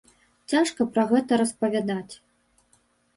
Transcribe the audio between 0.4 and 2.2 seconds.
Цяжка пра гэта распавядаць.